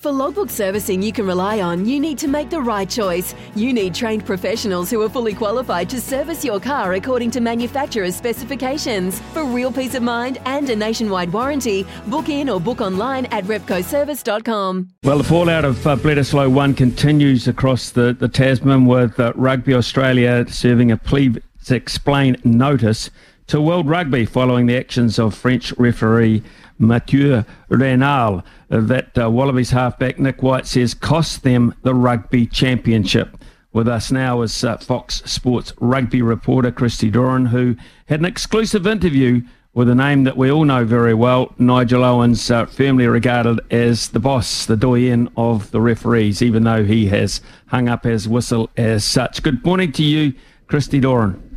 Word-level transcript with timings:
For 0.00 0.12
logbook 0.12 0.48
servicing 0.48 1.02
you 1.02 1.12
can 1.12 1.26
rely 1.26 1.60
on, 1.60 1.84
you 1.84 1.98
need 1.98 2.18
to 2.18 2.28
make 2.28 2.50
the 2.50 2.60
right 2.60 2.88
choice. 2.88 3.34
You 3.56 3.72
need 3.72 3.96
trained 3.96 4.24
professionals 4.24 4.90
who 4.90 5.02
are 5.02 5.08
fully 5.08 5.34
qualified 5.34 5.90
to 5.90 6.00
service 6.00 6.44
your 6.44 6.60
car 6.60 6.92
according 6.92 7.32
to 7.32 7.40
manufacturer's 7.40 8.14
specifications. 8.14 9.18
For 9.32 9.42
real 9.42 9.72
peace 9.72 9.96
of 9.96 10.04
mind 10.04 10.38
and 10.44 10.70
a 10.70 10.76
nationwide 10.76 11.32
warranty, 11.32 11.84
book 12.06 12.28
in 12.28 12.48
or 12.48 12.60
book 12.60 12.80
online 12.80 13.26
at 13.32 13.42
repcoservice.com. 13.46 14.88
Well, 15.02 15.18
the 15.18 15.24
fallout 15.24 15.64
of 15.64 15.84
uh, 15.84 15.96
Bledisloe 15.96 16.48
1 16.48 16.74
continues 16.74 17.48
across 17.48 17.90
the, 17.90 18.12
the 18.12 18.28
Tasman 18.28 18.86
with 18.86 19.18
uh, 19.18 19.32
Rugby 19.34 19.74
Australia 19.74 20.46
serving 20.48 20.92
a 20.92 20.96
please 20.96 21.38
explain 21.68 22.36
notice 22.44 23.10
to 23.48 23.62
World 23.62 23.88
Rugby 23.88 24.26
following 24.26 24.66
the 24.66 24.76
actions 24.76 25.18
of 25.18 25.34
French 25.34 25.72
referee 25.78 26.42
Mathieu 26.78 27.44
Raynal 27.70 28.44
that 28.68 29.18
uh, 29.18 29.30
Wallabies 29.30 29.70
halfback 29.70 30.18
Nick 30.18 30.42
White 30.42 30.66
says 30.66 30.92
cost 30.92 31.42
them 31.42 31.74
the 31.82 31.94
rugby 31.94 32.46
championship. 32.46 33.38
With 33.72 33.88
us 33.88 34.12
now 34.12 34.42
is 34.42 34.62
uh, 34.62 34.76
Fox 34.76 35.22
Sports 35.24 35.72
rugby 35.80 36.20
reporter 36.20 36.70
Christy 36.70 37.10
Doran, 37.10 37.46
who 37.46 37.76
had 38.06 38.20
an 38.20 38.26
exclusive 38.26 38.86
interview 38.86 39.40
with 39.72 39.88
a 39.88 39.94
name 39.94 40.24
that 40.24 40.36
we 40.36 40.50
all 40.50 40.64
know 40.64 40.84
very 40.84 41.14
well, 41.14 41.54
Nigel 41.58 42.04
Owens, 42.04 42.50
uh, 42.50 42.66
firmly 42.66 43.06
regarded 43.06 43.60
as 43.70 44.10
the 44.10 44.20
boss, 44.20 44.66
the 44.66 44.76
doyen 44.76 45.30
of 45.38 45.70
the 45.70 45.80
referees, 45.80 46.42
even 46.42 46.64
though 46.64 46.84
he 46.84 47.06
has 47.06 47.40
hung 47.68 47.88
up 47.88 48.04
his 48.04 48.28
whistle 48.28 48.68
as 48.76 49.04
such. 49.04 49.42
Good 49.42 49.64
morning 49.64 49.92
to 49.92 50.02
you, 50.02 50.34
Christy 50.66 51.00
Doran. 51.00 51.47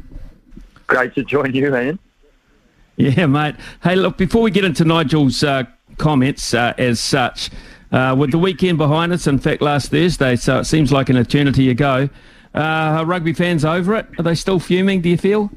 Great 0.92 1.16
to 1.16 1.24
join 1.24 1.54
you, 1.56 1.74
Ian. 1.74 1.98
Yeah, 2.98 3.26
mate. 3.26 3.56
Hey, 3.82 3.96
look, 3.96 4.18
before 4.18 4.42
we 4.42 4.52
get 4.52 4.66
into 4.66 4.84
Nigel's 4.84 5.42
uh, 5.42 5.64
comments 5.98 6.54
uh, 6.54 6.74
as 6.78 7.00
such, 7.00 7.50
uh, 7.94 8.14
with 8.20 8.32
the 8.32 8.38
weekend 8.38 8.78
behind 8.78 9.14
us, 9.14 9.26
in 9.26 9.40
fact, 9.40 9.62
last 9.62 9.90
Thursday, 9.90 10.36
so 10.36 10.60
it 10.60 10.66
seems 10.66 10.92
like 10.92 11.08
an 11.08 11.16
eternity 11.16 11.70
ago, 11.70 12.10
uh, 12.54 12.58
are 12.58 13.06
rugby 13.06 13.32
fans 13.32 13.64
over 13.64 13.96
it? 13.96 14.06
Are 14.20 14.24
they 14.24 14.36
still 14.36 14.60
fuming, 14.60 15.00
do 15.00 15.08
you 15.08 15.16
feel? 15.16 15.50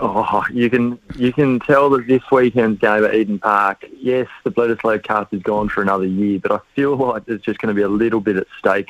Oh, 0.00 0.44
you 0.50 0.68
can 0.68 0.98
you 1.14 1.32
can 1.32 1.60
tell 1.60 1.88
that 1.90 2.08
this 2.08 2.28
weekend's 2.32 2.80
game 2.80 3.04
at 3.04 3.14
Eden 3.14 3.38
Park, 3.38 3.84
yes, 3.96 4.26
the 4.42 4.50
Bledisloe 4.50 5.00
Cup 5.00 5.32
is 5.32 5.42
gone 5.44 5.68
for 5.68 5.80
another 5.80 6.06
year, 6.06 6.40
but 6.40 6.50
I 6.50 6.58
feel 6.74 6.96
like 6.96 7.24
there's 7.26 7.42
just 7.42 7.60
going 7.60 7.72
to 7.72 7.78
be 7.78 7.82
a 7.82 7.88
little 7.88 8.20
bit 8.20 8.36
at 8.36 8.48
stake 8.58 8.88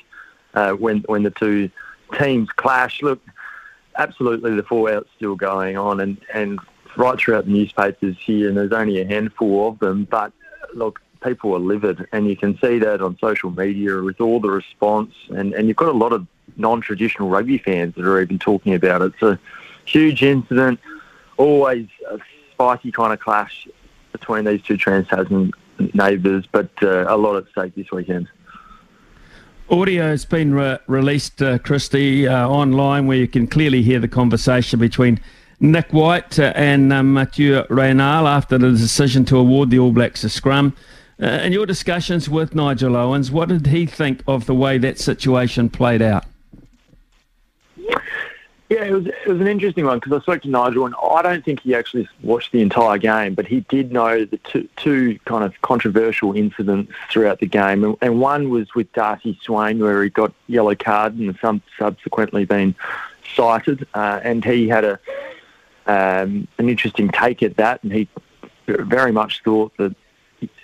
uh, 0.55 0.73
when 0.73 1.01
when 1.01 1.23
the 1.23 1.31
two 1.33 1.69
teams 2.19 2.49
clash. 2.57 3.03
Look, 3.03 3.21
absolutely 3.97 4.55
the 4.55 4.63
fallout's 4.63 5.11
still 5.17 5.37
going 5.37 5.77
on, 5.77 6.01
and, 6.01 6.19
and 6.33 6.59
right 6.97 7.19
throughout 7.19 7.47
the 7.47 7.53
newspapers 7.53 8.17
here, 8.19 8.49
and 8.49 8.57
there's 8.57 8.73
only 8.73 9.01
a 9.01 9.07
handful 9.07 9.69
of 9.69 9.79
them. 9.79 10.05
But 10.05 10.33
look, 10.75 11.01
people 11.23 11.55
are 11.55 11.59
livid, 11.59 12.07
and 12.13 12.29
you 12.29 12.37
can 12.37 12.59
see 12.59 12.79
that 12.79 13.01
on 13.01 13.19
social 13.21 13.51
media 13.51 14.01
with 14.03 14.21
all 14.21 14.41
the 14.41 14.51
response. 14.51 15.15
And, 15.31 15.55
and 15.55 15.69
you've 15.69 15.77
got 15.77 15.89
a 15.89 15.93
lot 15.93 16.13
of 16.13 16.27
non-traditional 16.57 17.29
rugby 17.29 17.59
fans 17.59 17.95
that 17.95 18.05
are 18.05 18.21
even 18.21 18.39
talking 18.39 18.75
about 18.75 19.03
it. 19.03 19.15
It's 19.15 19.23
a 19.23 19.39
huge 19.87 20.23
incident, 20.23 20.79
always 21.37 21.89
a 22.09 22.19
spicy 22.53 22.93
kind 22.93 23.13
of 23.13 23.21
clash 23.21 23.67
between 24.13 24.45
these 24.45 24.63
two 24.63 24.77
Trans-Tasman 24.77 25.53
neighbours, 25.95 26.47
but 26.51 26.71
uh, 26.83 27.07
a 27.09 27.17
lot 27.17 27.37
at 27.37 27.49
stake 27.51 27.75
this 27.75 27.91
weekend. 27.91 28.29
Audio 29.71 30.03
has 30.09 30.27
been 30.27 30.55
re- 30.55 30.79
released, 30.87 31.41
uh, 31.41 31.59
Christy, 31.59 32.29
uh, 32.29 32.47
online 32.47 33.07
where 33.07 33.17
you 33.17 33.27
can 33.27 33.47
clearly 33.47 33.83
hear 33.83 33.99
the 33.99 34.09
conversation 34.09 34.79
between 34.79 35.19
Nick 35.59 35.91
White 35.91 36.39
and 36.39 36.93
um, 36.93 37.15
Mathieu 37.15 37.65
Raynal 37.71 38.29
after 38.29 38.59
the 38.59 38.71
decision 38.73 39.25
to 39.27 39.39
award 39.39 39.71
the 39.71 39.79
All 39.79 39.91
Blacks 39.91 40.23
a 40.23 40.29
scrum. 40.29 40.77
Uh, 41.23 41.27
in 41.27 41.53
your 41.55 41.65
discussions 41.65 42.29
with 42.29 42.55
Nigel 42.55 42.95
Owens, 42.95 43.31
what 43.31 43.49
did 43.49 43.69
he 43.69 43.87
think 43.87 44.23
of 44.29 44.45
the 44.45 44.55
way 44.55 44.77
that 44.77 44.99
situation 44.99 45.71
played 45.71 46.03
out? 46.03 46.27
Yeah, 48.71 48.85
it 48.85 48.93
was 48.93 49.07
it 49.07 49.27
was 49.27 49.41
an 49.41 49.47
interesting 49.47 49.85
one 49.85 49.99
because 49.99 50.13
I 50.13 50.23
spoke 50.23 50.43
to 50.43 50.49
Nigel 50.49 50.87
and 50.87 50.95
I 50.95 51.21
don't 51.21 51.45
think 51.45 51.61
he 51.61 51.75
actually 51.75 52.09
watched 52.23 52.51
the 52.51 52.63
entire 52.63 52.97
game, 52.97 53.35
but 53.35 53.47
he 53.47 53.61
did 53.61 53.93
know 53.93 54.25
the 54.25 54.39
two, 54.39 54.69
two 54.77 55.19
kind 55.27 55.45
of 55.45 55.61
controversial 55.61 56.35
incidents 56.35 56.91
throughout 57.11 57.41
the 57.41 57.47
game, 57.47 57.85
and, 57.85 57.97
and 58.01 58.21
one 58.21 58.49
was 58.49 58.75
with 58.75 58.91
Darcy 58.95 59.39
Swain 59.43 59.79
where 59.81 60.03
he 60.03 60.09
got 60.09 60.33
yellow 60.47 60.75
card 60.75 61.19
and 61.19 61.39
some 61.43 61.61
subsequently 61.79 62.47
been 62.47 62.75
cited, 63.37 63.87
uh, 63.93 64.21
and 64.23 64.43
he 64.45 64.67
had 64.69 64.85
a 64.85 64.99
um, 65.87 66.49
an 66.57 66.71
interesting 66.71 67.11
take 67.11 67.43
at 67.43 67.59
that, 67.59 67.83
and 67.85 67.93
he 67.93 68.09
very 68.67 69.13
much 69.13 69.43
thought 69.43 69.77
that 69.77 69.95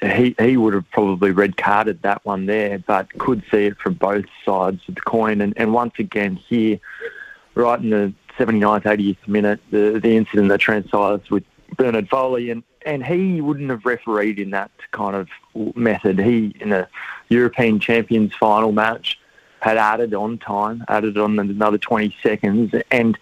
he 0.02 0.34
he 0.38 0.56
would 0.56 0.74
have 0.74 0.90
probably 0.90 1.30
red 1.30 1.56
carded 1.56 2.00
that 2.02 2.24
one 2.24 2.46
there, 2.46 2.78
but 2.78 3.12
could 3.18 3.42
see 3.50 3.66
it 3.66 3.76
from 3.78 3.94
both 3.94 4.24
sides 4.44 4.80
of 4.88 4.94
the 4.94 5.00
coin. 5.02 5.40
And, 5.40 5.52
and 5.56 5.72
once 5.74 5.94
again 5.98 6.36
here, 6.36 6.80
right 7.54 7.80
in 7.80 7.90
the 7.90 8.12
79th, 8.38 8.84
80th 8.84 9.28
minute, 9.28 9.60
the 9.70 10.00
the 10.00 10.16
incident 10.16 10.48
that 10.48 10.60
transpires 10.60 11.30
with 11.30 11.44
Bernard 11.76 12.08
Foley, 12.08 12.50
and 12.50 12.62
and 12.86 13.04
he 13.04 13.40
wouldn't 13.40 13.70
have 13.70 13.84
refereed 13.84 14.38
in 14.38 14.50
that 14.50 14.70
kind 14.92 15.16
of 15.16 15.28
method. 15.76 16.18
He 16.18 16.54
in 16.60 16.72
a 16.72 16.88
European 17.28 17.80
Champions 17.80 18.34
final 18.34 18.72
match 18.72 19.18
had 19.60 19.76
added 19.76 20.14
on 20.14 20.38
time, 20.38 20.84
added 20.88 21.18
on 21.18 21.38
another 21.38 21.76
20 21.76 22.16
seconds, 22.22 22.74
and 22.90 23.18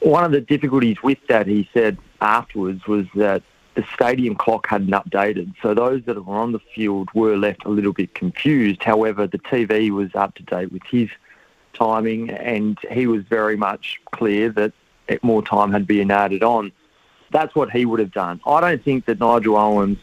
one 0.00 0.24
of 0.24 0.32
the 0.32 0.40
difficulties 0.40 1.02
with 1.02 1.18
that, 1.28 1.46
he 1.46 1.68
said 1.74 1.98
afterwards, 2.20 2.86
was 2.86 3.06
that 3.14 3.42
the 3.74 3.84
stadium 3.94 4.34
clock 4.34 4.66
hadn't 4.66 4.90
updated. 4.90 5.54
So 5.62 5.74
those 5.74 6.02
that 6.06 6.24
were 6.24 6.36
on 6.36 6.52
the 6.52 6.60
field 6.74 7.08
were 7.14 7.36
left 7.36 7.64
a 7.64 7.68
little 7.68 7.92
bit 7.92 8.14
confused. 8.14 8.82
However, 8.82 9.26
the 9.26 9.38
TV 9.38 9.90
was 9.90 10.10
up 10.14 10.34
to 10.36 10.42
date 10.42 10.72
with 10.72 10.82
his 10.90 11.08
timing, 11.78 12.30
and 12.30 12.78
he 12.90 13.06
was 13.06 13.22
very 13.24 13.56
much 13.56 14.00
clear 14.12 14.50
that 14.50 14.72
more 15.22 15.42
time 15.42 15.72
had 15.72 15.86
been 15.86 16.10
added 16.10 16.42
on. 16.42 16.72
That's 17.30 17.54
what 17.54 17.70
he 17.70 17.84
would 17.84 18.00
have 18.00 18.12
done. 18.12 18.40
I 18.46 18.60
don't 18.60 18.82
think 18.82 19.06
that 19.06 19.20
Nigel 19.20 19.56
Owens, 19.56 19.98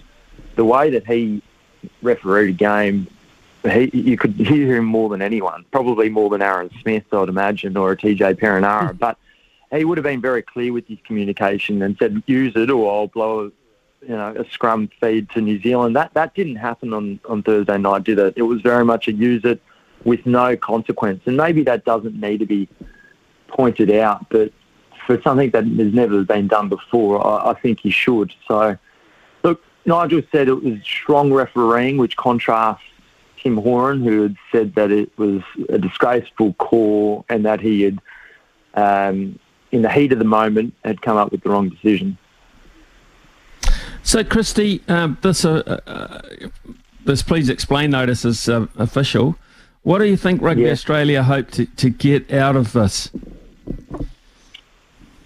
the 0.56 0.66
way 0.66 0.90
that 0.91 1.06
he 1.06 1.41
refereed 2.02 2.50
a 2.50 2.53
game, 2.53 3.08
he, 3.63 3.90
you 3.94 4.18
could 4.18 4.34
hear 4.34 4.75
him 4.75 4.86
more 4.86 5.09
than 5.09 5.22
anyone, 5.22 5.66
probably 5.72 6.09
more 6.09 6.30
than 6.30 6.41
Aaron 6.41 6.69
Smith, 6.81 7.03
I'd 7.12 7.30
imagine, 7.30 7.75
or 7.78 7.92
a 7.92 7.97
TJ 7.97 8.36
Perenara. 8.36 8.97
but 9.00 9.18
he 9.72 9.86
would 9.86 9.97
have 9.97 10.03
been 10.03 10.22
very 10.22 10.42
clear 10.42 10.72
with 10.72 10.88
his 10.88 11.00
communication 11.03 11.81
and 11.81 11.97
said, 11.97 12.22
use 12.28 12.56
it 12.56 12.69
or 12.69 12.92
I'll 12.92 13.07
blow 13.07 13.40
a, 13.40 13.44
you 14.06 14.16
know, 14.16 14.36
a 14.36 14.50
scrum 14.52 14.90
feed 15.00 15.30
to 15.31 15.42
New 15.42 15.59
Zealand. 15.59 15.96
That 15.96 16.13
that 16.13 16.36
didn't 16.36 16.57
happen 16.57 16.94
on, 16.94 17.19
on 17.28 17.42
Thursday 17.42 17.78
night, 17.80 18.03
did 18.03 18.19
it? 18.19 18.36
It 18.38 18.44
was 18.44 18.62
very 18.62 18.86
much 18.86 19.07
a 19.07 19.13
use 19.13 19.44
it 19.44 19.60
with 20.06 20.25
no 20.25 20.56
consequence. 20.56 21.22
And 21.25 21.36
maybe 21.36 21.63
that 21.63 21.84
doesn't 21.84 22.19
need 22.19 22.38
to 22.40 22.46
be 22.46 22.69
pointed 23.48 23.92
out, 23.92 24.30
but 24.30 24.54
for 25.06 25.22
something 25.22 25.50
that 25.52 25.66
has 25.66 25.94
never 25.94 26.24
been 26.24 26.48
done 26.48 26.69
before, 26.69 27.25
I, 27.25 27.52
I 27.52 27.54
think 27.56 27.80
he 27.81 27.92
should. 27.92 28.34
So, 28.48 28.78
look, 29.44 29.62
Nigel 29.86 30.22
said 30.31 30.48
it 30.48 30.63
was 30.63 30.80
strong 30.84 31.34
refereeing, 31.34 31.98
which 31.98 32.16
contrasts 32.16 32.84
Tim 33.38 33.57
Horan, 33.57 34.04
who 34.04 34.24
had 34.24 34.36
said 34.52 34.75
that 34.75 34.92
it 34.92 35.16
was 35.18 35.42
a 35.69 35.78
disgraceful 35.78 36.54
call 36.54 37.25
and 37.30 37.46
that 37.46 37.60
he 37.60 37.84
had 37.84 38.00
um, 38.74 39.40
in 39.72 39.81
the 39.81 39.92
heat 39.92 40.12
of 40.12 40.19
the 40.19 40.25
moment, 40.25 40.74
had 40.84 41.01
come 41.01 41.18
up 41.18 41.31
with 41.31 41.42
the 41.44 41.50
wrong 41.50 41.69
decision. 41.69 42.18
So, 44.04 44.24
Christy, 44.24 44.81
um, 44.88 45.18
this 45.22 45.46
uh, 45.46 45.80
uh, 45.88 46.22
this 47.06 47.22
please 47.22 47.50
explain 47.50 47.92
notice 47.92 48.25
is 48.25 48.48
uh, 48.48 48.68
official. 48.78 49.36
What 49.86 50.00
do 50.00 50.06
you 50.06 50.18
think 50.18 50.42
Rugby 50.42 50.68
Australia 50.72 51.22
hope 51.22 51.52
to, 51.52 51.68
to 51.68 51.92
get 51.92 52.34
out 52.34 52.56
of 52.56 52.74
this? 52.74 53.12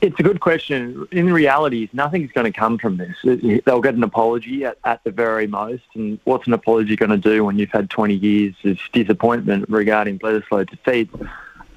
It's 0.02 0.20
a 0.20 0.24
good 0.24 0.42
question. 0.42 1.08
In 1.12 1.32
reality, 1.32 1.88
nothing's 1.94 2.34
going 2.34 2.52
to 2.52 2.60
come 2.60 2.78
from 2.78 2.98
this. 2.98 3.16
They'll 3.24 3.80
get 3.80 3.96
an 3.96 4.04
apology 4.04 4.66
at, 4.66 4.78
at 4.84 5.02
the 5.06 5.12
very 5.12 5.48
most. 5.48 5.86
And 5.96 6.20
what's 6.26 6.46
an 6.46 6.52
apology 6.52 6.98
going 6.98 7.10
to 7.10 7.18
do 7.18 7.46
when 7.46 7.58
you've 7.58 7.72
had 7.72 7.90
20 7.90 8.16
years 8.16 8.54
of 8.66 8.78
disappointment 8.92 9.64
regarding 9.70 10.20
Bledisloe 10.20 10.70
defeats? 10.70 11.16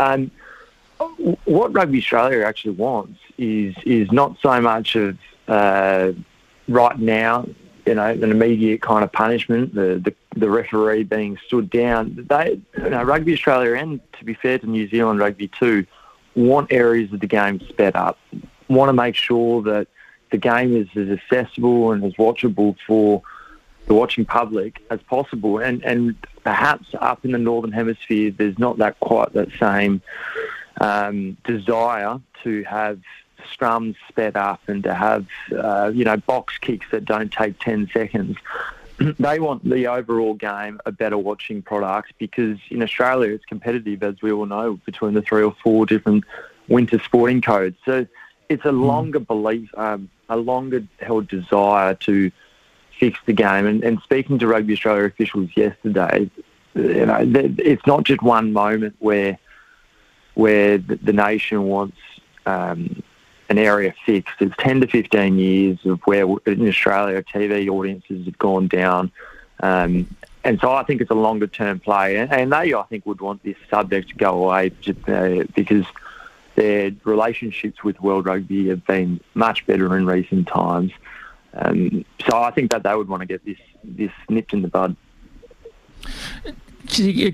Um, 0.01 0.33
what 1.45 1.73
Rugby 1.73 1.99
Australia 1.99 2.45
actually 2.45 2.75
wants 2.75 3.21
is 3.39 3.77
is 3.87 4.11
not 4.11 4.39
so 4.43 4.61
much 4.61 4.97
of 4.97 5.17
uh, 5.47 6.11
right 6.67 6.99
now, 6.99 7.47
you 7.87 7.95
know, 7.95 8.07
an 8.07 8.31
immediate 8.31 8.81
kind 8.81 9.03
of 9.03 9.13
punishment, 9.13 9.75
the, 9.75 10.01
the, 10.05 10.15
the 10.37 10.49
referee 10.49 11.03
being 11.03 11.37
stood 11.47 11.69
down. 11.71 12.27
They, 12.29 12.61
you 12.79 12.91
know, 12.91 13.03
Rugby 13.03 13.33
Australia 13.33 13.75
and 13.75 14.01
to 14.19 14.25
be 14.25 14.35
fair 14.35 14.59
to 14.59 14.67
New 14.67 14.89
Zealand 14.89 15.19
Rugby 15.19 15.49
too, 15.49 15.87
want 16.35 16.73
areas 16.73 17.13
of 17.13 17.21
the 17.21 17.27
game 17.27 17.61
sped 17.69 17.97
up, 17.97 18.19
want 18.69 18.89
to 18.89 18.93
make 18.93 19.17
sure 19.17 19.63
that 19.63 19.89
the 20.31 20.39
game 20.39 20.77
is 20.77 20.89
as 20.97 21.11
accessible 21.11 21.93
and 21.93 22.05
as 22.05 22.15
watchable 22.15 22.77
for 22.87 23.23
the 23.87 23.95
watching 23.95 24.25
public 24.25 24.81
as 24.91 25.01
possible. 25.03 25.59
And, 25.59 25.85
and 25.85 26.15
perhaps 26.45 26.87
up 27.01 27.25
in 27.25 27.33
the 27.33 27.39
Northern 27.39 27.73
Hemisphere, 27.73 28.31
there's 28.31 28.59
not 28.59 28.79
that 28.79 28.99
quite 29.01 29.33
that 29.33 29.49
same 29.59 30.01
um, 30.81 31.37
desire 31.45 32.21
to 32.45 32.63
have 32.65 33.01
scrums 33.63 33.97
sped 34.09 34.37
up 34.37 34.61
and 34.67 34.83
to 34.85 34.95
have, 34.95 35.27
uh, 35.57 35.91
you 35.95 36.05
know, 36.05 36.17
box 36.17 36.59
kicks 36.59 36.87
that 36.91 37.05
don't 37.05 37.33
take 37.33 37.59
10 37.61 37.91
seconds. 37.93 38.37
they 39.19 39.41
want 39.41 39.69
the 39.69 39.87
overall 39.87 40.35
game 40.35 40.81
a 40.87 40.93
better 40.93 41.19
watching 41.19 41.63
product 41.63 42.13
because 42.19 42.59
in 42.71 42.83
Australia 42.83 43.33
it's 43.33 43.45
competitive, 43.45 44.03
as 44.03 44.21
we 44.23 44.33
all 44.33 44.47
know, 44.47 44.79
between 44.85 45.15
the 45.15 45.23
three 45.23 45.43
or 45.43 45.55
four 45.63 45.87
different 45.87 46.25
winter 46.69 46.99
sporting 46.99 47.41
codes. 47.41 47.77
So 47.85 48.07
it's 48.49 48.65
a 48.65 48.71
hmm. 48.71 48.83
longer 48.83 49.21
belief, 49.21 49.71
um, 49.77 50.11
a 50.29 50.37
longer 50.37 50.85
held 51.01 51.29
desire 51.29 51.95
to 51.95 52.31
fix 52.99 53.19
the 53.27 53.33
game. 53.33 53.67
And, 53.67 53.83
and 53.85 54.01
speaking 54.03 54.39
to 54.41 54.47
Rugby 54.47 54.75
Australia 54.75 55.05
officials 55.05 55.51
yesterday, 55.57 56.31
you 56.75 57.07
know, 57.07 57.19
it's 57.21 57.87
not 57.87 58.05
just 58.05 58.23
one 58.23 58.53
moment 58.53 58.97
where 58.99 59.39
where 60.35 60.79
the, 60.79 60.97
the 60.97 61.13
nation 61.13 61.65
wants 61.65 61.99
um, 62.47 63.03
an 63.49 63.59
area 63.59 63.95
fixed. 64.07 64.35
It's 64.41 64.55
10 64.59 64.83
to 64.83 64.87
15 64.87 65.39
years 65.39 65.79
of 65.85 66.01
where 66.03 66.25
in 66.47 66.67
Australia 66.69 67.23
TV 67.23 67.69
audiences 67.69 68.25
have 68.27 68.39
gone 68.39 68.69
down. 68.69 69.13
Um, 69.61 70.15
and 70.45 70.59
so 70.61 70.73
I 70.73 70.83
think 70.85 71.01
it's 71.01 71.11
a 71.11 71.15
longer 71.15 71.47
term 71.47 71.79
play. 71.79 72.17
And 72.17 72.53
they, 72.53 72.75
I 72.75 72.83
think, 72.89 73.07
would 73.07 73.21
want 73.21 73.43
this 73.43 73.57
subject 73.71 74.09
to 74.09 74.15
go 74.15 74.45
away 74.45 74.73
uh, 75.07 75.45
because 75.55 75.87
their 76.55 76.91
relationships 77.05 77.85
with 77.85 78.01
World 78.01 78.27
Rugby 78.27 78.69
have 78.69 78.85
been 78.87 79.21
much 79.35 79.67
better 79.67 79.97
in 79.97 80.07
recent 80.07 80.49
times. 80.49 80.93
Um, 81.55 82.05
so 82.29 82.43
I 82.43 82.51
think 82.51 82.71
that 82.73 82.83
they 82.83 82.95
would 82.95 83.09
want 83.09 83.21
to 83.21 83.27
get 83.27 83.45
this, 83.45 83.59
this 83.85 84.11
nipped 84.29 84.53
in 84.53 84.63
the 84.63 84.69
bud. 84.69 84.97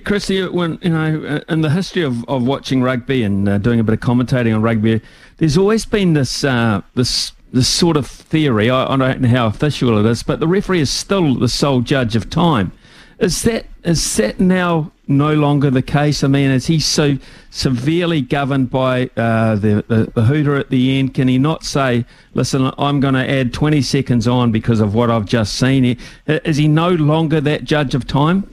Christy, 0.05 0.47
when 0.47 0.79
you 0.83 0.91
know, 0.91 1.25
uh, 1.25 1.53
in 1.53 1.63
the 1.63 1.71
history 1.71 2.03
of, 2.03 2.29
of 2.29 2.47
watching 2.47 2.83
rugby 2.83 3.23
and 3.23 3.49
uh, 3.49 3.59
doing 3.59 3.81
a 3.81 3.85
bit 3.85 3.95
of 3.95 4.01
commentating 4.01 4.55
on 4.55 4.63
rugby, 4.63 5.01
there's 5.39 5.57
always 5.57 5.87
been 5.87 6.13
this 6.13 6.45
uh, 6.45 6.83
this 6.95 7.33
this 7.53 7.69
sort 7.69 7.97
of 7.97 8.07
theory. 8.07 8.69
I, 8.69 8.93
I, 8.93 8.97
don't 8.97 9.21
know 9.23 9.29
how 9.29 9.47
official 9.47 9.99
it 9.99 10.09
is, 10.09 10.23
but 10.23 10.41
the 10.41 10.49
referee 10.49 10.81
is 10.81 10.91
still 10.91 11.35
the 11.35 11.49
sole 11.49 11.81
judge 11.81 12.15
of 12.15 12.29
time. 12.29 12.73
Is 13.19 13.43
that 13.43 13.67
is 13.85 14.17
that 14.17 14.39
now 14.39 14.93
no 15.07 15.33
longer 15.33 15.71
the 15.71 15.83
case? 15.83 16.23
I 16.23 16.29
mean, 16.29 16.51
is 16.51 16.67
he 16.67 16.79
so 16.79 17.19
severely 17.51 18.21
governed 18.21 18.71
by 18.71 19.11
uh, 19.17 19.55
the, 19.55 19.85
the, 19.89 20.13
the 20.15 20.25
hooter 20.25 20.57
at 20.57 20.71
the 20.71 20.99
end? 20.99 21.15
Can 21.15 21.29
he 21.29 21.39
not 21.39 21.65
say, 21.65 22.05
"Listen, 22.35 22.71
I'm 22.77 23.01
going 23.01 23.15
to 23.15 23.29
add 23.29 23.53
20 23.53 23.81
seconds 23.83 24.29
on 24.29 24.53
because 24.53 24.81
of 24.81 24.95
what 24.95 25.11
I've 25.11 25.27
just 25.27 25.55
seen"? 25.55 25.97
Is 26.27 26.57
he 26.59 26.69
no 26.69 26.91
longer 26.91 27.41
that 27.41 27.65
judge 27.65 27.95
of 27.95 28.07
time? 28.07 28.53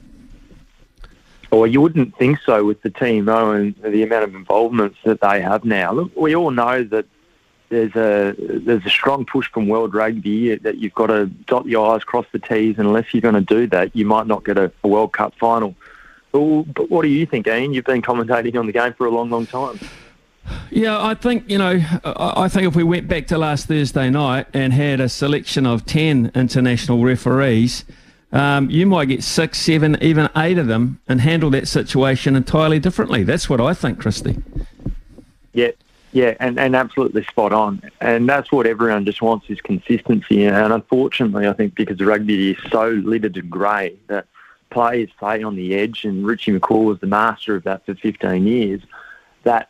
Well, 1.56 1.68
you 1.68 1.80
wouldn't 1.80 2.18
think 2.18 2.40
so 2.46 2.66
with 2.66 2.82
the 2.82 2.90
TMO 2.90 3.56
and 3.56 3.94
the 3.94 4.04
amount 4.04 4.26
of 4.26 4.36
involvements 4.36 4.98
that 5.06 5.22
they 5.22 5.40
have 5.42 5.64
now. 5.64 5.94
Look, 5.94 6.12
we 6.16 6.36
all 6.36 6.52
know 6.52 6.84
that 6.84 7.06
there's 7.70 7.96
a 7.96 8.36
there's 8.38 8.86
a 8.86 8.90
strong 8.90 9.26
push 9.26 9.50
from 9.50 9.70
World 9.70 9.96
Rugby 9.96 10.56
that 10.56 10.78
you've 10.78 10.94
got 10.94 11.08
to 11.08 11.28
dot 11.28 11.66
the 11.66 11.78
I's, 11.78 12.04
cross 12.04 12.26
the 12.34 12.40
T's, 12.40 12.78
and 12.78 12.88
unless 12.88 13.14
you're 13.14 13.22
going 13.22 13.36
to 13.36 13.42
do 13.42 13.68
that, 13.68 13.96
you 13.96 14.06
might 14.06 14.28
not 14.28 14.44
get 14.44 14.58
a, 14.58 14.70
a 14.84 14.88
World 14.90 15.14
Cup 15.14 15.34
final. 15.40 15.76
But, 16.34 16.74
but 16.74 16.90
what 16.92 17.04
do 17.04 17.08
you 17.08 17.26
think, 17.26 17.48
Ian? 17.48 17.74
You've 17.74 17.86
been 17.86 18.02
commentating 18.02 18.60
on 18.60 18.66
the 18.66 18.74
game 18.74 18.94
for 18.94 19.08
a 19.08 19.10
long, 19.10 19.30
long 19.30 19.46
time. 19.46 19.80
Yeah, 20.70 21.02
I 21.02 21.14
think, 21.14 21.50
you 21.50 21.58
know, 21.58 21.82
I 22.04 22.50
think 22.50 22.68
if 22.68 22.76
we 22.76 22.84
went 22.84 23.08
back 23.08 23.28
to 23.28 23.38
last 23.38 23.68
Thursday 23.68 24.10
night 24.10 24.48
and 24.54 24.74
had 24.74 25.00
a 25.00 25.08
selection 25.08 25.66
of 25.66 25.86
10 25.86 26.34
international 26.36 27.02
referees, 27.02 27.86
um, 28.32 28.70
you 28.70 28.86
might 28.86 29.06
get 29.06 29.24
six, 29.24 29.60
seven, 29.60 29.98
even 30.02 30.30
eight 30.36 30.58
of 30.58 30.68
them 30.68 31.00
and 31.08 31.22
handle 31.22 31.50
that 31.52 31.68
situation 31.68 32.36
entirely 32.36 32.80
differently. 32.80 33.24
That's 33.24 33.50
what 33.50 33.62
I 33.62 33.74
think, 33.74 34.00
Christy. 34.00 34.42
Yeah, 35.54 35.72
yeah, 36.12 36.36
and, 36.40 36.60
and 36.60 36.76
absolutely 36.76 37.24
spot 37.26 37.54
on. 37.54 37.82
And 38.02 38.28
that's 38.28 38.52
what 38.52 38.66
everyone 38.68 39.06
just 39.06 39.22
wants 39.22 39.50
is 39.50 39.62
consistency. 39.62 40.46
And 40.46 40.74
unfortunately, 40.74 41.48
I 41.48 41.54
think 41.54 41.76
because 41.76 42.00
rugby 42.00 42.52
is 42.52 42.58
so 42.72 42.90
littered 42.90 43.38
and 43.38 43.50
grey 43.50 43.96
that 44.08 44.26
players 44.70 45.10
play 45.18 45.44
on 45.44 45.56
the 45.56 45.76
edge, 45.76 46.06
and 46.06 46.26
Richie 46.26 46.58
McCaw 46.58 46.86
was 46.86 47.00
the 47.00 47.08
master 47.08 47.56
of 47.56 47.64
that 47.64 47.86
for 47.86 47.96
15 47.96 48.48
years, 48.48 48.82
that 49.44 49.70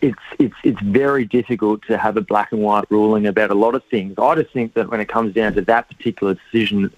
it's 0.00 0.18
it's 0.38 0.54
it's 0.62 0.80
very 0.80 1.24
difficult 1.24 1.82
to 1.86 1.96
have 1.96 2.16
a 2.16 2.20
black 2.20 2.52
and 2.52 2.62
white 2.62 2.84
ruling 2.90 3.26
about 3.26 3.50
a 3.50 3.54
lot 3.54 3.74
of 3.74 3.82
things. 3.86 4.14
I 4.18 4.34
just 4.34 4.52
think 4.52 4.74
that 4.74 4.90
when 4.90 5.00
it 5.00 5.08
comes 5.08 5.34
down 5.34 5.54
to 5.54 5.62
that 5.62 5.88
particular 5.88 6.34
decision, 6.34 6.92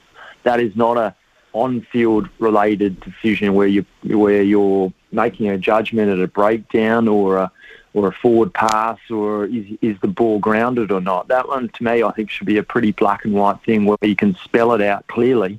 that 0.46 0.60
is 0.60 0.74
not 0.76 0.96
a 0.96 1.14
on-field 1.52 2.28
related 2.38 3.00
decision 3.00 3.54
where 3.54 3.66
you 3.66 3.84
where 4.04 4.42
you're 4.42 4.92
making 5.10 5.48
a 5.48 5.58
judgment 5.58 6.10
at 6.10 6.20
a 6.20 6.28
breakdown 6.28 7.08
or 7.08 7.36
a 7.36 7.50
or 7.94 8.08
a 8.08 8.12
forward 8.12 8.52
pass 8.54 8.98
or 9.10 9.46
is 9.46 9.66
is 9.82 9.96
the 10.02 10.08
ball 10.08 10.38
grounded 10.38 10.92
or 10.92 11.00
not. 11.00 11.28
That 11.28 11.48
one 11.48 11.68
to 11.68 11.84
me 11.84 12.02
I 12.02 12.12
think 12.12 12.30
should 12.30 12.46
be 12.46 12.58
a 12.58 12.62
pretty 12.62 12.92
black 12.92 13.24
and 13.24 13.34
white 13.34 13.60
thing 13.64 13.86
where 13.86 13.98
you 14.02 14.14
can 14.14 14.36
spell 14.36 14.72
it 14.72 14.82
out 14.82 15.06
clearly. 15.08 15.58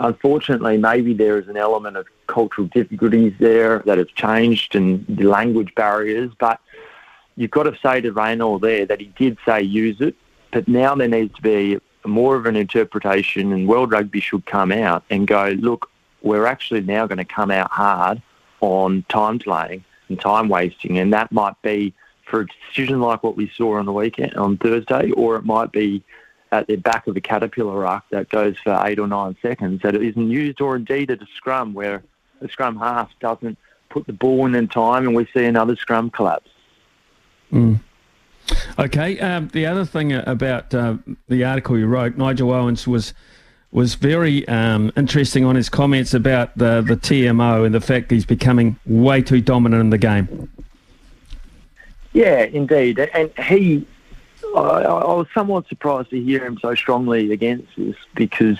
Unfortunately, 0.00 0.76
maybe 0.78 1.14
there 1.14 1.38
is 1.38 1.48
an 1.48 1.56
element 1.56 1.96
of 1.96 2.06
cultural 2.26 2.66
difficulties 2.68 3.34
there 3.38 3.80
that 3.80 3.98
have 3.98 4.14
changed 4.14 4.74
and 4.74 5.04
the 5.08 5.24
language 5.24 5.74
barriers, 5.74 6.32
but 6.38 6.58
you've 7.36 7.50
got 7.50 7.64
to 7.64 7.76
say 7.82 8.00
to 8.00 8.12
Reynolds 8.12 8.62
there 8.62 8.86
that 8.86 9.00
he 9.00 9.12
did 9.18 9.36
say 9.46 9.60
use 9.62 10.00
it, 10.00 10.14
but 10.52 10.66
now 10.66 10.94
there 10.94 11.08
needs 11.08 11.34
to 11.34 11.42
be 11.42 11.78
more 12.04 12.36
of 12.36 12.46
an 12.46 12.56
interpretation, 12.56 13.52
and 13.52 13.68
World 13.68 13.92
Rugby 13.92 14.20
should 14.20 14.46
come 14.46 14.72
out 14.72 15.04
and 15.10 15.26
go, 15.26 15.50
look, 15.58 15.90
we're 16.22 16.46
actually 16.46 16.82
now 16.82 17.06
going 17.06 17.18
to 17.18 17.24
come 17.24 17.50
out 17.50 17.70
hard 17.70 18.22
on 18.60 19.04
time 19.08 19.38
playing 19.38 19.84
and 20.08 20.20
time 20.20 20.48
wasting, 20.48 20.98
and 20.98 21.12
that 21.12 21.32
might 21.32 21.60
be 21.62 21.94
for 22.24 22.40
a 22.40 22.46
decision 22.46 23.00
like 23.00 23.22
what 23.22 23.36
we 23.36 23.50
saw 23.56 23.78
on 23.78 23.86
the 23.86 23.92
weekend 23.92 24.34
on 24.34 24.56
Thursday, 24.56 25.10
or 25.12 25.36
it 25.36 25.44
might 25.44 25.72
be 25.72 26.02
at 26.52 26.66
the 26.66 26.76
back 26.76 27.06
of 27.06 27.16
a 27.16 27.20
caterpillar 27.20 27.78
ruck 27.78 28.04
that 28.10 28.28
goes 28.28 28.56
for 28.58 28.78
eight 28.84 28.98
or 28.98 29.06
nine 29.06 29.36
seconds 29.40 29.82
that 29.82 29.94
isn't 29.94 30.30
used, 30.30 30.60
or 30.60 30.76
indeed 30.76 31.10
at 31.10 31.22
a 31.22 31.26
scrum 31.36 31.74
where 31.74 32.02
the 32.40 32.48
scrum 32.48 32.78
half 32.78 33.10
doesn't 33.20 33.58
put 33.88 34.06
the 34.06 34.12
ball 34.12 34.46
in 34.46 34.54
in 34.54 34.68
time, 34.68 35.06
and 35.06 35.14
we 35.14 35.26
see 35.34 35.44
another 35.44 35.76
scrum 35.76 36.10
collapse. 36.10 36.50
Mm. 37.52 37.80
Okay. 38.78 39.18
Um, 39.20 39.48
the 39.48 39.66
other 39.66 39.84
thing 39.84 40.12
about 40.12 40.74
uh, 40.74 40.96
the 41.28 41.44
article 41.44 41.78
you 41.78 41.86
wrote, 41.86 42.16
Nigel 42.16 42.52
Owens 42.52 42.86
was 42.86 43.14
was 43.72 43.94
very 43.94 44.46
um, 44.48 44.90
interesting 44.96 45.44
on 45.44 45.54
his 45.54 45.68
comments 45.68 46.14
about 46.14 46.56
the 46.56 46.82
the 46.82 46.96
TMO 46.96 47.64
and 47.64 47.74
the 47.74 47.80
fact 47.80 48.10
he's 48.10 48.24
becoming 48.24 48.76
way 48.86 49.22
too 49.22 49.40
dominant 49.40 49.80
in 49.80 49.90
the 49.90 49.98
game. 49.98 50.50
Yeah, 52.12 52.42
indeed, 52.42 52.98
and 52.98 53.30
he. 53.38 53.86
I, 54.56 54.58
I 54.58 55.14
was 55.14 55.28
somewhat 55.32 55.68
surprised 55.68 56.10
to 56.10 56.20
hear 56.20 56.44
him 56.44 56.58
so 56.60 56.74
strongly 56.74 57.32
against 57.32 57.68
this 57.76 57.94
because 58.14 58.58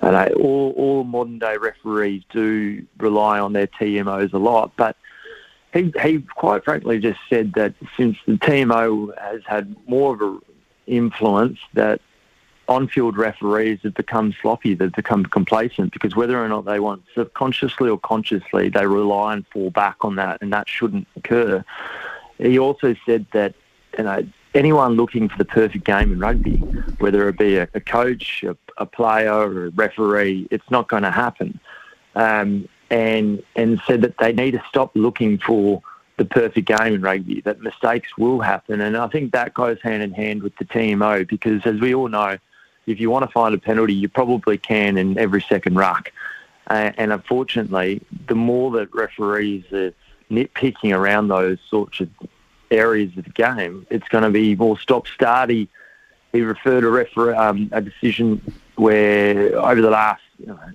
you 0.00 0.10
know, 0.10 0.28
all, 0.38 0.74
all 0.76 1.04
modern 1.04 1.38
day 1.38 1.56
referees 1.56 2.22
do 2.30 2.86
rely 2.98 3.40
on 3.40 3.52
their 3.52 3.66
TMOs 3.66 4.32
a 4.32 4.38
lot, 4.38 4.72
but 4.76 4.96
he, 5.74 5.92
he 6.02 6.20
quite 6.36 6.64
frankly 6.64 6.98
just 7.00 7.20
said 7.28 7.52
that 7.54 7.74
since 7.96 8.16
the 8.26 8.34
TMO 8.34 9.16
has 9.18 9.42
had 9.44 9.74
more 9.86 10.14
of 10.14 10.20
an 10.20 10.40
influence, 10.86 11.58
that 11.74 12.00
on-field 12.68 13.18
referees 13.18 13.80
have 13.82 13.94
become 13.94 14.34
sloppy, 14.40 14.74
they've 14.74 14.92
become 14.92 15.24
complacent 15.24 15.92
because 15.92 16.16
whether 16.16 16.42
or 16.42 16.48
not 16.48 16.64
they 16.64 16.80
want 16.80 17.02
subconsciously 17.14 17.90
or 17.90 17.98
consciously, 17.98 18.68
they 18.68 18.86
rely 18.86 19.34
and 19.34 19.46
fall 19.48 19.70
back 19.70 19.96
on 20.04 20.16
that, 20.16 20.40
and 20.40 20.52
that 20.52 20.68
shouldn't 20.68 21.06
occur. 21.16 21.62
He 22.38 22.58
also 22.58 22.94
said 23.04 23.26
that 23.32 23.54
you 23.98 24.04
know 24.04 24.26
anyone 24.54 24.94
looking 24.94 25.28
for 25.28 25.36
the 25.36 25.44
perfect 25.44 25.84
game 25.84 26.12
in 26.12 26.20
rugby, 26.20 26.56
whether 26.98 27.28
it 27.28 27.36
be 27.36 27.56
a, 27.56 27.68
a 27.74 27.80
coach, 27.80 28.44
a, 28.44 28.56
a, 28.78 28.86
player, 28.86 29.32
or 29.32 29.66
a 29.66 29.70
referee, 29.70 30.46
it's 30.50 30.70
not 30.70 30.88
going 30.88 31.02
to 31.02 31.10
happen. 31.10 31.58
Um, 32.14 32.68
and 32.94 33.42
and 33.56 33.80
said 33.88 34.02
that 34.02 34.16
they 34.18 34.32
need 34.32 34.52
to 34.52 34.62
stop 34.68 34.92
looking 34.94 35.38
for 35.38 35.82
the 36.16 36.24
perfect 36.24 36.68
game 36.68 36.94
in 36.94 37.02
rugby, 37.02 37.40
that 37.40 37.60
mistakes 37.60 38.16
will 38.16 38.40
happen. 38.40 38.80
And 38.80 38.96
I 38.96 39.08
think 39.08 39.32
that 39.32 39.52
goes 39.52 39.78
hand 39.82 40.00
in 40.04 40.12
hand 40.12 40.44
with 40.44 40.56
the 40.58 40.64
TMO 40.64 41.26
because, 41.26 41.66
as 41.66 41.80
we 41.80 41.92
all 41.92 42.06
know, 42.06 42.38
if 42.86 43.00
you 43.00 43.10
want 43.10 43.24
to 43.24 43.32
find 43.32 43.52
a 43.52 43.58
penalty, 43.58 43.94
you 43.94 44.08
probably 44.08 44.56
can 44.56 44.96
in 44.96 45.18
every 45.18 45.42
second 45.42 45.74
ruck. 45.74 46.12
Uh, 46.68 46.92
and 46.96 47.12
unfortunately, 47.12 48.00
the 48.28 48.36
more 48.36 48.70
that 48.70 48.94
referees 48.94 49.64
are 49.72 49.92
nitpicking 50.30 50.96
around 50.96 51.28
those 51.28 51.58
sorts 51.68 51.98
of 51.98 52.08
areas 52.70 53.10
of 53.18 53.24
the 53.24 53.30
game, 53.30 53.88
it's 53.90 54.06
going 54.08 54.22
to 54.22 54.30
be 54.30 54.54
more 54.54 54.78
stop-starty. 54.78 55.66
He 56.32 56.42
referred 56.42 56.84
a, 56.84 57.42
um, 57.42 57.68
a 57.72 57.80
decision 57.80 58.40
where 58.76 59.58
over 59.58 59.80
the 59.80 59.90
last 59.90 60.22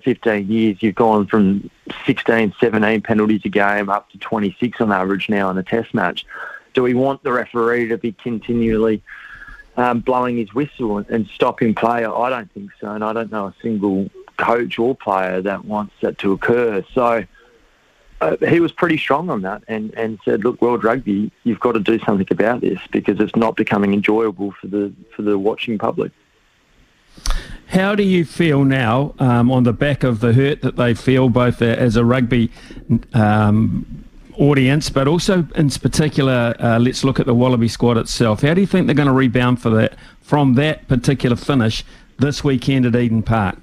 15 0.04 0.50
years, 0.50 0.82
you've 0.82 0.94
gone 0.94 1.26
from 1.26 1.70
16, 2.06 2.54
17 2.60 3.00
penalties 3.02 3.42
a 3.44 3.48
game 3.48 3.88
up 3.88 4.10
to 4.10 4.18
26 4.18 4.80
on 4.80 4.92
average 4.92 5.28
now 5.28 5.50
in 5.50 5.58
a 5.58 5.62
test 5.62 5.94
match. 5.94 6.26
Do 6.74 6.82
we 6.82 6.94
want 6.94 7.22
the 7.22 7.32
referee 7.32 7.88
to 7.88 7.98
be 7.98 8.12
continually 8.12 9.02
um, 9.76 10.00
blowing 10.00 10.36
his 10.36 10.54
whistle 10.54 10.98
and, 10.98 11.28
stopping 11.28 11.74
play? 11.74 12.04
I 12.04 12.30
don't 12.30 12.52
think 12.52 12.70
so, 12.80 12.92
and 12.92 13.04
I 13.04 13.12
don't 13.12 13.30
know 13.30 13.46
a 13.46 13.54
single 13.60 14.08
coach 14.36 14.78
or 14.78 14.94
player 14.94 15.42
that 15.42 15.64
wants 15.64 15.94
that 16.00 16.18
to 16.18 16.32
occur. 16.32 16.84
So 16.94 17.24
uh, 18.20 18.36
he 18.46 18.60
was 18.60 18.72
pretty 18.72 18.98
strong 18.98 19.30
on 19.30 19.42
that 19.42 19.62
and, 19.68 19.92
and 19.94 20.18
said, 20.24 20.44
look, 20.44 20.60
World 20.60 20.84
Rugby, 20.84 21.32
you've 21.44 21.60
got 21.60 21.72
to 21.72 21.80
do 21.80 21.98
something 22.00 22.26
about 22.30 22.60
this 22.60 22.78
because 22.90 23.18
it's 23.20 23.36
not 23.36 23.56
becoming 23.56 23.94
enjoyable 23.94 24.52
for 24.52 24.66
the 24.66 24.92
for 25.14 25.22
the 25.22 25.38
watching 25.38 25.78
public. 25.78 26.12
How 27.70 27.94
do 27.94 28.02
you 28.02 28.24
feel 28.24 28.64
now 28.64 29.14
um, 29.20 29.48
on 29.52 29.62
the 29.62 29.72
back 29.72 30.02
of 30.02 30.18
the 30.18 30.32
hurt 30.32 30.60
that 30.62 30.74
they 30.74 30.92
feel 30.92 31.28
both 31.28 31.62
as 31.62 31.94
a 31.94 32.04
rugby 32.04 32.50
um, 33.14 34.04
audience, 34.36 34.90
but 34.90 35.06
also 35.06 35.46
in 35.54 35.70
particular, 35.70 36.56
uh, 36.58 36.80
let's 36.80 37.04
look 37.04 37.20
at 37.20 37.26
the 37.26 37.34
Wallaby 37.34 37.68
squad 37.68 37.96
itself. 37.96 38.42
How 38.42 38.54
do 38.54 38.60
you 38.60 38.66
think 38.66 38.86
they're 38.86 38.96
going 38.96 39.06
to 39.06 39.12
rebound 39.12 39.62
for 39.62 39.70
that 39.70 39.94
from 40.20 40.54
that 40.54 40.88
particular 40.88 41.36
finish 41.36 41.84
this 42.18 42.42
weekend 42.42 42.86
at 42.86 42.96
Eden 42.96 43.22
Park? 43.22 43.58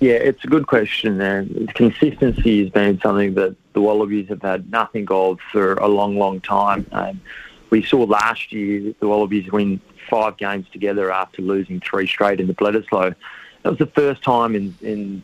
Yeah, 0.00 0.14
it's 0.14 0.44
a 0.44 0.48
good 0.48 0.66
question. 0.66 1.18
And 1.18 1.72
consistency 1.74 2.62
has 2.62 2.70
been 2.70 3.00
something 3.00 3.32
that 3.34 3.56
the 3.72 3.80
Wallabies 3.80 4.28
have 4.28 4.42
had 4.42 4.70
nothing 4.70 5.06
of 5.10 5.40
for 5.50 5.74
a 5.74 5.88
long, 5.88 6.18
long 6.18 6.42
time. 6.42 6.86
Um, 6.92 7.22
we 7.70 7.82
saw 7.82 8.04
last 8.04 8.52
year 8.52 8.92
the 9.00 9.08
Wallabies 9.08 9.50
win 9.50 9.80
five 10.08 10.36
games 10.36 10.66
together 10.72 11.12
after 11.12 11.42
losing 11.42 11.80
three 11.80 12.06
straight 12.06 12.40
in 12.40 12.46
the 12.46 12.54
Bledisloe. 12.54 13.14
That 13.62 13.70
was 13.70 13.78
the 13.78 13.86
first 13.86 14.22
time 14.22 14.54
in, 14.54 14.74
in 14.80 15.22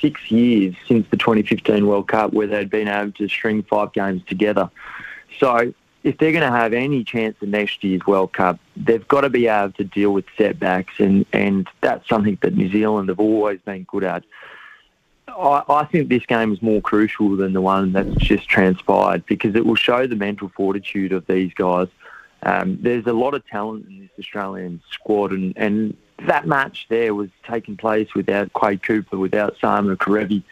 six 0.00 0.30
years 0.30 0.74
since 0.86 1.08
the 1.10 1.16
2015 1.16 1.86
World 1.86 2.08
Cup 2.08 2.32
where 2.32 2.46
they'd 2.46 2.70
been 2.70 2.88
able 2.88 3.12
to 3.12 3.28
string 3.28 3.62
five 3.62 3.92
games 3.92 4.22
together. 4.26 4.70
So 5.38 5.72
if 6.04 6.18
they're 6.18 6.32
going 6.32 6.50
to 6.50 6.56
have 6.56 6.72
any 6.72 7.04
chance 7.04 7.36
of 7.42 7.48
next 7.48 7.82
year's 7.82 8.06
World 8.06 8.32
Cup, 8.32 8.58
they've 8.76 9.06
got 9.08 9.22
to 9.22 9.30
be 9.30 9.46
able 9.46 9.72
to 9.72 9.84
deal 9.84 10.12
with 10.12 10.24
setbacks, 10.36 10.94
and, 10.98 11.26
and 11.32 11.68
that's 11.80 12.08
something 12.08 12.38
that 12.42 12.54
New 12.54 12.70
Zealand 12.70 13.08
have 13.08 13.20
always 13.20 13.60
been 13.60 13.84
good 13.84 14.04
at. 14.04 14.24
I, 15.28 15.62
I 15.68 15.84
think 15.84 16.08
this 16.08 16.24
game 16.26 16.52
is 16.52 16.62
more 16.62 16.80
crucial 16.80 17.36
than 17.36 17.52
the 17.52 17.60
one 17.60 17.92
that's 17.92 18.14
just 18.16 18.48
transpired 18.48 19.26
because 19.26 19.54
it 19.54 19.66
will 19.66 19.74
show 19.74 20.06
the 20.06 20.16
mental 20.16 20.48
fortitude 20.48 21.12
of 21.12 21.26
these 21.26 21.52
guys. 21.54 21.88
Um, 22.42 22.78
there's 22.80 23.06
a 23.06 23.12
lot 23.12 23.34
of 23.34 23.46
talent 23.46 23.86
in 23.88 24.00
this 24.00 24.10
Australian 24.18 24.80
squad, 24.90 25.32
and, 25.32 25.56
and 25.56 25.96
that 26.26 26.46
match 26.46 26.86
there 26.88 27.14
was 27.14 27.30
taking 27.44 27.76
place 27.76 28.14
without 28.14 28.52
Quade 28.52 28.82
Cooper, 28.82 29.18
without 29.18 29.56
Simon 29.60 29.96
Kerevi, 29.96 30.42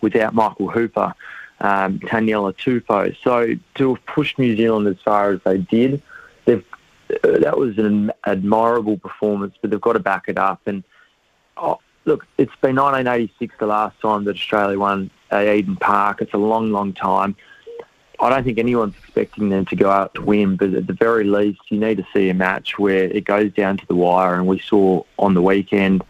without 0.00 0.34
Michael 0.34 0.70
Hooper, 0.70 1.14
um, 1.60 1.98
Taniela 2.00 2.54
Tupou. 2.54 3.16
So 3.22 3.54
to 3.76 3.94
have 3.94 4.06
pushed 4.06 4.38
New 4.38 4.56
Zealand 4.56 4.86
as 4.86 5.00
far 5.04 5.32
as 5.32 5.40
they 5.44 5.58
did, 5.58 6.02
they've, 6.44 6.64
uh, 7.22 7.38
that 7.38 7.58
was 7.58 7.78
an 7.78 8.10
admirable 8.26 8.98
performance, 8.98 9.54
but 9.60 9.70
they've 9.70 9.80
got 9.80 9.94
to 9.94 10.00
back 10.00 10.24
it 10.28 10.38
up. 10.38 10.60
And 10.66 10.82
oh, 11.56 11.80
look, 12.04 12.26
it's 12.38 12.54
been 12.60 12.76
1986 12.76 13.54
the 13.58 13.66
last 13.66 14.00
time 14.00 14.24
that 14.24 14.36
Australia 14.36 14.78
won 14.78 15.10
at 15.30 15.46
Eden 15.46 15.76
Park. 15.76 16.20
It's 16.20 16.34
a 16.34 16.38
long, 16.38 16.70
long 16.70 16.92
time. 16.92 17.36
I 18.20 18.30
don't 18.30 18.44
think 18.44 18.58
anyone's 18.58 18.94
expecting 18.96 19.48
them 19.48 19.64
to 19.66 19.76
go 19.76 19.90
out 19.90 20.14
to 20.14 20.22
win, 20.22 20.56
but 20.56 20.72
at 20.74 20.86
the 20.86 20.92
very 20.92 21.24
least, 21.24 21.60
you 21.68 21.78
need 21.78 21.96
to 21.98 22.06
see 22.14 22.28
a 22.30 22.34
match 22.34 22.78
where 22.78 23.04
it 23.04 23.24
goes 23.24 23.52
down 23.52 23.76
to 23.78 23.86
the 23.86 23.94
wire. 23.94 24.34
And 24.34 24.46
we 24.46 24.58
saw 24.60 25.02
on 25.18 25.34
the 25.34 25.42
weekend, 25.42 26.04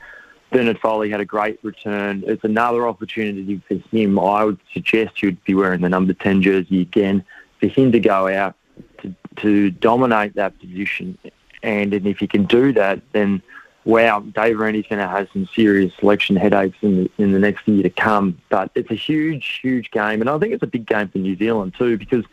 Bernard 0.51 0.79
Foley 0.79 1.11
had 1.11 1.21
a 1.21 1.25
great 1.25 1.59
return. 1.63 2.23
It's 2.27 2.45
another 2.45 2.87
opportunity 2.87 3.61
for 3.67 3.75
him. 3.75 4.19
I 4.19 4.45
would 4.45 4.61
suggest 4.73 5.19
he'd 5.21 5.43
be 5.45 5.55
wearing 5.55 5.81
the 5.81 5.89
number 5.89 6.13
10 6.13 6.43
jersey 6.43 6.83
again 6.83 7.25
for 7.59 7.67
him 7.67 7.91
to 7.93 8.01
go 8.01 8.29
out 8.29 8.55
to, 9.03 9.15
to 9.37 9.71
dominate 9.71 10.35
that 10.35 10.59
position. 10.61 11.19
And, 11.63 11.93
and 11.93 12.07
if 12.07 12.19
he 12.19 12.27
can 12.27 12.45
do 12.45 12.73
that, 12.75 13.01
then 13.13 13.43
wow, 13.85 14.21
Dave 14.21 14.59
Rennie's 14.59 14.87
going 14.89 15.01
to 15.01 15.09
have 15.09 15.29
some 15.33 15.49
serious 15.55 15.93
selection 15.99 16.37
headaches 16.37 16.77
in 16.83 17.05
the, 17.05 17.11
in 17.19 17.33
the 17.33 17.39
next 17.39 17.67
year 17.69 17.83
to 17.83 17.91
come. 17.91 18.41
But 18.49 18.71
it's 18.75 18.91
a 18.91 18.95
huge, 18.95 19.61
huge 19.63 19.91
game, 19.91 20.21
and 20.21 20.31
I 20.31 20.39
think 20.39 20.55
it's 20.55 20.63
a 20.63 20.69
big 20.69 20.87
game 20.87 21.09
for 21.09 21.19
New 21.19 21.37
Zealand 21.37 21.75
too 21.77 21.99
because 21.99 22.25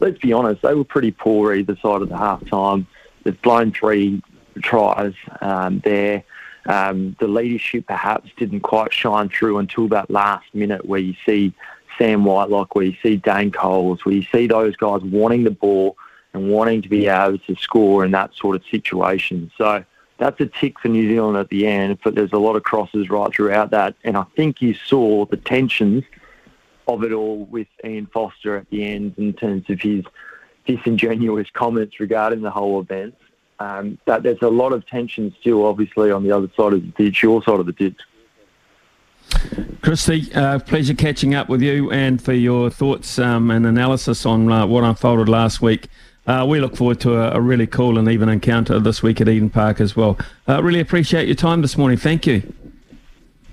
let's 0.00 0.18
be 0.18 0.32
honest, 0.32 0.62
they 0.62 0.74
were 0.74 0.84
pretty 0.84 1.10
poor 1.10 1.54
either 1.54 1.76
side 1.76 2.02
of 2.02 2.08
the 2.08 2.16
half 2.16 2.44
time. 2.46 2.86
They've 3.24 3.40
blown 3.42 3.72
three 3.72 4.22
tries 4.62 5.14
um, 5.40 5.80
there. 5.80 6.24
Um, 6.66 7.16
the 7.18 7.28
leadership 7.28 7.86
perhaps 7.86 8.30
didn't 8.36 8.60
quite 8.60 8.92
shine 8.92 9.28
through 9.28 9.58
until 9.58 9.88
that 9.88 10.10
last 10.10 10.46
minute 10.54 10.84
where 10.84 11.00
you 11.00 11.14
see 11.24 11.52
Sam 11.96 12.24
Whitelock, 12.24 12.74
where 12.74 12.84
you 12.84 12.96
see 13.02 13.16
Dane 13.16 13.50
Coles, 13.50 14.04
where 14.04 14.14
you 14.14 14.24
see 14.24 14.46
those 14.46 14.76
guys 14.76 15.00
wanting 15.02 15.44
the 15.44 15.50
ball 15.50 15.96
and 16.34 16.50
wanting 16.50 16.82
to 16.82 16.88
be 16.88 17.08
able 17.08 17.38
to 17.38 17.56
score 17.56 18.04
in 18.04 18.10
that 18.12 18.34
sort 18.34 18.54
of 18.54 18.62
situation. 18.70 19.50
So 19.56 19.84
that's 20.18 20.40
a 20.40 20.46
tick 20.46 20.78
for 20.80 20.88
New 20.88 21.08
Zealand 21.08 21.36
at 21.36 21.48
the 21.48 21.66
end, 21.66 21.98
but 22.02 22.14
there's 22.14 22.32
a 22.32 22.38
lot 22.38 22.56
of 22.56 22.64
crosses 22.64 23.08
right 23.08 23.32
throughout 23.32 23.70
that. 23.70 23.94
And 24.04 24.16
I 24.16 24.24
think 24.36 24.60
you 24.60 24.74
saw 24.74 25.24
the 25.26 25.36
tensions 25.36 26.04
of 26.88 27.04
it 27.04 27.12
all 27.12 27.44
with 27.44 27.68
Ian 27.84 28.06
Foster 28.06 28.56
at 28.56 28.68
the 28.70 28.84
end 28.84 29.14
in 29.16 29.32
terms 29.32 29.70
of 29.70 29.80
his 29.80 30.04
disingenuous 30.66 31.48
comments 31.52 32.00
regarding 32.00 32.42
the 32.42 32.50
whole 32.50 32.80
event. 32.80 33.14
Um, 33.60 33.98
that 34.04 34.22
there's 34.22 34.42
a 34.42 34.48
lot 34.48 34.72
of 34.72 34.86
tension 34.86 35.34
still, 35.40 35.64
obviously, 35.66 36.10
on 36.10 36.22
the 36.22 36.32
other 36.32 36.48
side 36.56 36.74
of 36.74 36.82
the 36.82 37.04
ditch, 37.04 37.22
your 37.22 37.42
side 37.42 37.60
of 37.60 37.66
the 37.66 37.72
ditch. 37.72 37.98
Christy, 39.82 40.32
uh, 40.34 40.58
pleasure 40.60 40.94
catching 40.94 41.34
up 41.34 41.48
with 41.48 41.60
you 41.60 41.90
and 41.90 42.22
for 42.22 42.32
your 42.32 42.70
thoughts 42.70 43.18
um, 43.18 43.50
and 43.50 43.66
analysis 43.66 44.24
on 44.24 44.50
uh, 44.50 44.66
what 44.66 44.84
unfolded 44.84 45.28
last 45.28 45.60
week 45.60 45.88
uh, 46.28 46.44
we 46.46 46.60
look 46.60 46.76
forward 46.76 47.00
to 47.00 47.14
a, 47.14 47.32
a, 47.32 47.40
really 47.40 47.66
cool 47.66 47.98
and 47.98 48.08
even 48.08 48.28
encounter 48.28 48.78
this 48.78 49.02
week 49.02 49.20
at 49.20 49.28
Eden 49.28 49.48
Park 49.48 49.80
as 49.80 49.96
well. 49.96 50.18
Uh, 50.46 50.62
really 50.62 50.78
appreciate 50.78 51.26
your 51.26 51.34
time 51.34 51.62
this 51.62 51.76
morning. 51.78 51.96
Thank 51.96 52.26
you. 52.26 52.42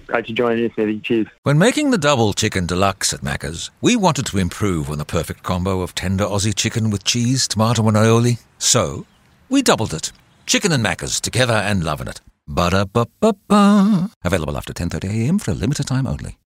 Great 0.07 0.27
to 0.27 0.33
join 0.33 0.63
us, 0.63 0.71
Smithy. 0.73 0.99
Cheers. 0.99 1.27
When 1.43 1.57
making 1.57 1.89
the 1.89 1.97
double 1.97 2.33
chicken 2.33 2.65
deluxe 2.67 3.13
at 3.13 3.21
Macca's, 3.21 3.71
we 3.81 3.95
wanted 3.95 4.25
to 4.27 4.37
improve 4.37 4.89
on 4.91 4.97
the 4.97 5.05
perfect 5.05 5.41
combo 5.41 5.81
of 5.81 5.95
tender 5.95 6.25
Aussie 6.25 6.53
chicken 6.53 6.91
with 6.91 7.03
cheese, 7.03 7.47
tomato, 7.47 7.87
and 7.87 7.97
aioli. 7.97 8.39
So, 8.59 9.05
we 9.49 9.61
doubled 9.61 9.93
it. 9.93 10.11
Chicken 10.45 10.71
and 10.71 10.85
Macca's 10.85 11.19
together 11.19 11.53
and 11.53 11.83
loving 11.83 12.07
it. 12.07 12.21
Ba-da-ba-ba-ba. 12.47 14.11
Available 14.23 14.57
after 14.57 14.73
10.30am 14.73 15.41
for 15.41 15.51
a 15.51 15.55
limited 15.55 15.87
time 15.87 16.05
only. 16.05 16.37